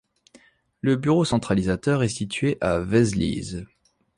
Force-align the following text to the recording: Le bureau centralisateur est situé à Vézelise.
Le 0.81 0.95
bureau 0.95 1.25
centralisateur 1.25 2.01
est 2.01 2.07
situé 2.07 2.57
à 2.59 2.79
Vézelise. 2.79 3.67